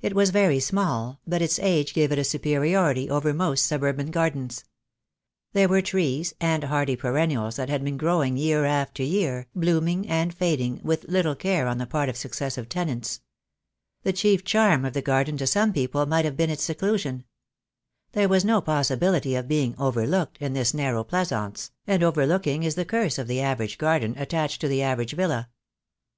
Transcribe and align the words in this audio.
It 0.00 0.14
was 0.14 0.30
very 0.30 0.60
small, 0.60 1.20
but 1.26 1.42
its 1.42 1.58
age 1.58 1.92
gave 1.92 2.10
it 2.10 2.18
a 2.18 2.24
superiority 2.24 3.10
over 3.10 3.34
most 3.34 3.66
suburban 3.66 4.10
gardens. 4.10 4.64
There 5.52 5.68
were 5.68 5.82
trees, 5.82 6.32
and 6.40 6.64
hardy 6.64 6.96
perennials 6.96 7.56
that 7.56 7.68
had 7.68 7.84
been 7.84 7.98
growing 7.98 8.38
year 8.38 8.64
after 8.64 9.02
year, 9.02 9.46
blooming 9.54 10.08
and 10.08 10.32
fading, 10.32 10.80
with 10.82 11.04
little 11.06 11.34
care 11.34 11.66
on 11.68 11.76
the 11.76 11.84
part 11.84 12.08
of 12.08 12.16
successive 12.16 12.70
tenants. 12.70 13.20
The 14.04 14.14
chief 14.14 14.42
charm 14.42 14.86
of 14.86 14.94
the 14.94 15.02
garden 15.02 15.36
to 15.36 15.46
some 15.46 15.74
people 15.74 16.06
might 16.06 16.24
have 16.24 16.38
been 16.38 16.48
its 16.48 16.64
seclusion. 16.64 17.24
There 18.12 18.26
was 18.26 18.46
no 18.46 18.62
possibility 18.62 19.34
of 19.34 19.48
being 19.48 19.74
"overlooked" 19.78 20.38
in 20.40 20.54
this 20.54 20.72
narrow 20.72 21.04
pleasaunce, 21.04 21.72
and 21.86 22.02
over 22.02 22.26
looking 22.26 22.62
is 22.62 22.74
the 22.74 22.86
curse 22.86 23.18
of 23.18 23.26
the 23.28 23.42
average 23.42 23.76
garden 23.76 24.14
attached 24.16 24.62
to 24.62 24.68
the 24.68 24.80
average 24.82 25.12
villa. 25.14 25.50